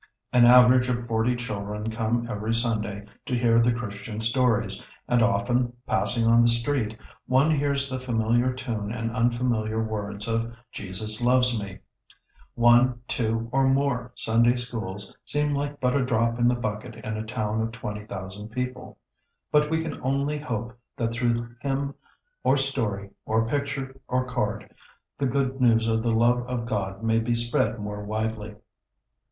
An 0.33 0.47
average 0.47 0.89
of 0.89 1.05
forty 1.07 1.35
children 1.35 1.91
come 1.91 2.25
every 2.27 2.55
Sunday 2.55 3.05
to 3.27 3.37
hear 3.37 3.59
the 3.61 3.71
Christian 3.71 4.19
stories, 4.19 4.83
and 5.07 5.21
often, 5.21 5.73
passing 5.85 6.25
on 6.25 6.41
the 6.41 6.47
street, 6.47 6.97
one 7.27 7.51
hears 7.51 7.87
the 7.87 7.99
familiar 7.99 8.51
tune 8.51 8.91
and 8.91 9.11
unfamiliar 9.11 9.79
words 9.83 10.27
of 10.27 10.55
"Jesus 10.71 11.21
loves 11.21 11.61
me." 11.61 11.77
One, 12.55 12.99
two, 13.07 13.47
or 13.51 13.67
more 13.67 14.11
Sunday 14.15 14.55
Schools 14.55 15.15
seem 15.23 15.53
like 15.53 15.79
but 15.79 15.95
a 15.95 16.03
drop 16.03 16.39
in 16.39 16.47
the 16.47 16.55
bucket 16.55 16.95
in 16.95 17.15
a 17.15 17.23
town 17.23 17.61
of 17.61 17.71
twenty 17.71 18.03
thousand 18.07 18.47
people, 18.49 18.97
but 19.51 19.69
we 19.69 19.83
can 19.83 20.01
only 20.01 20.39
hope 20.39 20.75
that 20.97 21.13
through 21.13 21.47
hymn, 21.61 21.93
or 22.43 22.57
story, 22.57 23.11
or 23.23 23.47
picture, 23.47 23.95
or 24.07 24.25
card, 24.25 24.73
the 25.19 25.27
good 25.27 25.61
news 25.61 25.87
of 25.87 26.01
the 26.01 26.11
love 26.11 26.41
of 26.47 26.65
God 26.65 27.03
may 27.03 27.19
be 27.19 27.35
spread 27.35 27.79
more 27.79 28.03
widely. 28.03 28.55